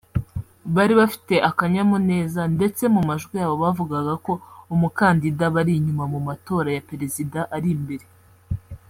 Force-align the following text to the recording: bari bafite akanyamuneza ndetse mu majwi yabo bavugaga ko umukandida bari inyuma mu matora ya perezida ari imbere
bari 0.75 0.93
bafite 1.01 1.35
akanyamuneza 1.49 2.41
ndetse 2.55 2.83
mu 2.93 3.01
majwi 3.07 3.33
yabo 3.41 3.55
bavugaga 3.63 4.13
ko 4.25 4.33
umukandida 4.73 5.43
bari 5.55 5.71
inyuma 5.79 6.03
mu 6.13 6.19
matora 6.27 6.69
ya 6.75 6.85
perezida 6.89 7.39
ari 7.55 7.69
imbere 7.75 8.05